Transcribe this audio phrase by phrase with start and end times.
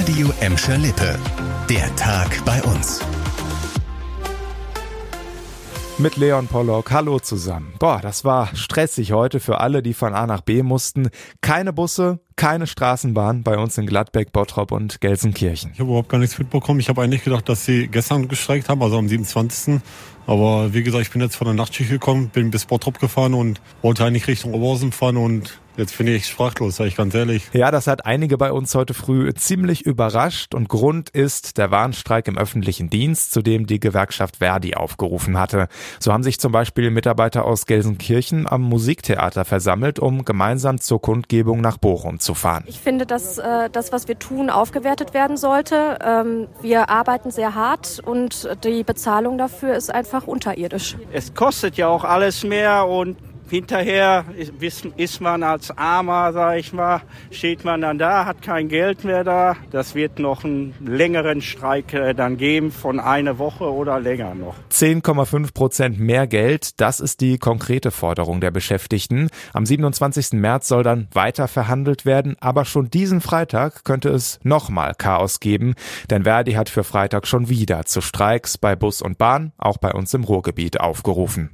[0.00, 1.18] Radio Emscher Lippe.
[1.68, 3.00] Der Tag bei uns.
[5.98, 6.90] Mit Leon Pollock.
[6.90, 7.74] Hallo zusammen.
[7.78, 11.10] Boah, das war stressig heute für alle, die von A nach B mussten.
[11.42, 15.72] Keine Busse, keine Straßenbahn bei uns in Gladbeck, Bottrop und Gelsenkirchen.
[15.74, 16.80] Ich habe überhaupt gar nichts mitbekommen.
[16.80, 19.82] Ich habe eigentlich gedacht, dass sie gestern gestreikt haben, also am 27.
[20.26, 23.60] Aber wie gesagt, ich bin jetzt von der Nachtschicht gekommen, bin bis Bottrop gefahren und
[23.82, 27.44] wollte eigentlich Richtung Oberhausen fahren und Jetzt bin ich sprachlos, sage ich ganz ehrlich.
[27.54, 32.28] Ja, das hat einige bei uns heute früh ziemlich überrascht und Grund ist der Warnstreik
[32.28, 35.68] im öffentlichen Dienst, zu dem die Gewerkschaft Verdi aufgerufen hatte.
[35.98, 41.62] So haben sich zum Beispiel Mitarbeiter aus Gelsenkirchen am Musiktheater versammelt, um gemeinsam zur Kundgebung
[41.62, 42.64] nach Bochum zu fahren.
[42.66, 45.98] Ich finde, dass äh, das, was wir tun, aufgewertet werden sollte.
[46.04, 50.96] Ähm, wir arbeiten sehr hart und die Bezahlung dafür ist einfach unterirdisch.
[51.12, 53.16] Es kostet ja auch alles mehr und
[53.50, 54.24] Hinterher
[54.96, 59.24] ist man als Armer, sag ich mal, steht man dann da, hat kein Geld mehr
[59.24, 59.56] da.
[59.72, 64.54] Das wird noch einen längeren Streik äh, dann geben von einer Woche oder länger noch.
[64.70, 69.30] 10,5 Prozent mehr Geld, das ist die konkrete Forderung der Beschäftigten.
[69.52, 70.34] Am 27.
[70.34, 75.74] März soll dann weiter verhandelt werden, aber schon diesen Freitag könnte es nochmal Chaos geben,
[76.08, 79.92] denn Verdi hat für Freitag schon wieder zu Streiks bei Bus und Bahn, auch bei
[79.92, 81.50] uns im Ruhrgebiet aufgerufen.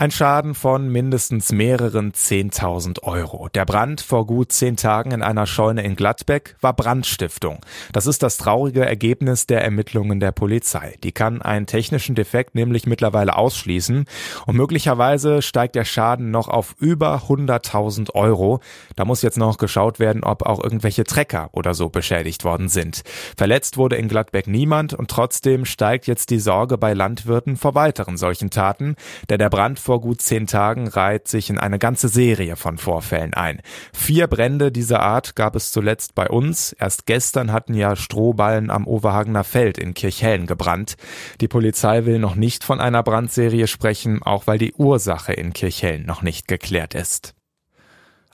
[0.00, 3.50] Ein Schaden von mindestens mehreren 10.000 Euro.
[3.50, 7.58] Der Brand vor gut zehn Tagen in einer Scheune in Gladbeck war Brandstiftung.
[7.92, 10.96] Das ist das traurige Ergebnis der Ermittlungen der Polizei.
[11.04, 14.06] Die kann einen technischen Defekt nämlich mittlerweile ausschließen
[14.46, 18.60] und möglicherweise steigt der Schaden noch auf über 100.000 Euro.
[18.96, 23.02] Da muss jetzt noch geschaut werden, ob auch irgendwelche Trecker oder so beschädigt worden sind.
[23.36, 28.16] Verletzt wurde in Gladbeck niemand und trotzdem steigt jetzt die Sorge bei Landwirten vor weiteren
[28.16, 28.96] solchen Taten,
[29.28, 33.34] denn der Brand vor gut zehn Tagen reiht sich in eine ganze Serie von Vorfällen
[33.34, 33.60] ein.
[33.92, 36.72] Vier Brände dieser Art gab es zuletzt bei uns.
[36.74, 40.94] Erst gestern hatten ja Strohballen am Overhagener Feld in Kirchhellen gebrannt.
[41.40, 46.06] Die Polizei will noch nicht von einer Brandserie sprechen, auch weil die Ursache in Kirchhellen
[46.06, 47.34] noch nicht geklärt ist.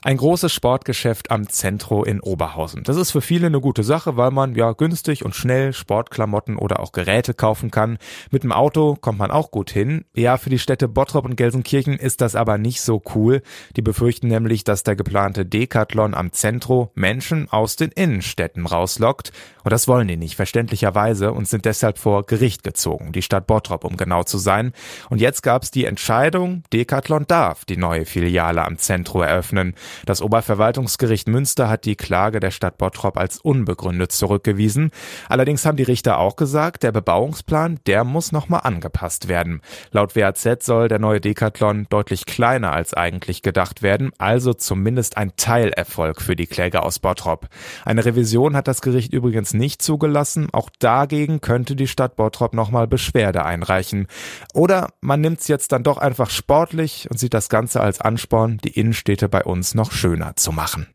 [0.03, 2.83] Ein großes Sportgeschäft am Zentro in Oberhausen.
[2.83, 6.81] Das ist für viele eine gute Sache, weil man ja günstig und schnell Sportklamotten oder
[6.81, 7.97] auch Geräte kaufen kann.
[8.29, 10.05] Mit dem Auto kommt man auch gut hin.
[10.13, 13.41] Ja, für die Städte Bottrop und Gelsenkirchen ist das aber nicht so cool.
[13.75, 19.31] Die befürchten nämlich, dass der geplante Decathlon am Zentro Menschen aus den Innenstädten rauslockt.
[19.63, 23.83] Und das wollen die nicht, verständlicherweise, und sind deshalb vor Gericht gezogen, die Stadt Bottrop,
[23.83, 24.73] um genau zu sein.
[25.09, 29.73] Und jetzt gab es die Entscheidung, Decathlon darf die neue Filiale am Zentro eröffnen.
[30.05, 34.91] Das Oberverwaltungsgericht Münster hat die Klage der Stadt Bottrop als unbegründet zurückgewiesen.
[35.29, 39.61] Allerdings haben die Richter auch gesagt, der Bebauungsplan, der muss nochmal angepasst werden.
[39.91, 45.33] Laut WAZ soll der neue Decathlon deutlich kleiner als eigentlich gedacht werden, also zumindest ein
[45.37, 47.47] Teilerfolg für die Kläger aus Bottrop.
[47.85, 50.49] Eine Revision hat das Gericht übrigens nicht zugelassen.
[50.51, 54.07] Auch dagegen könnte die Stadt Bottrop nochmal Beschwerde einreichen.
[54.53, 58.57] Oder man nimmt es jetzt dann doch einfach sportlich und sieht das Ganze als Ansporn,
[58.63, 60.87] die Innenstädte bei uns noch schöner zu machen.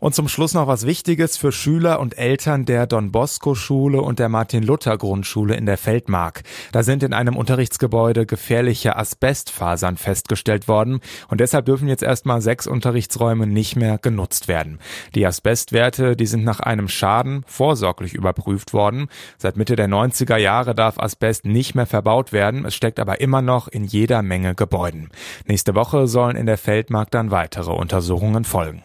[0.00, 4.20] Und zum Schluss noch was Wichtiges für Schüler und Eltern der Don Bosco Schule und
[4.20, 6.42] der Martin Luther Grundschule in der Feldmark.
[6.70, 12.68] Da sind in einem Unterrichtsgebäude gefährliche Asbestfasern festgestellt worden und deshalb dürfen jetzt erstmal sechs
[12.68, 14.78] Unterrichtsräume nicht mehr genutzt werden.
[15.16, 19.08] Die Asbestwerte, die sind nach einem Schaden vorsorglich überprüft worden.
[19.36, 22.64] Seit Mitte der 90er Jahre darf Asbest nicht mehr verbaut werden.
[22.64, 25.08] Es steckt aber immer noch in jeder Menge Gebäuden.
[25.46, 28.84] Nächste Woche sollen in der Feldmark dann weitere Untersuchungen folgen.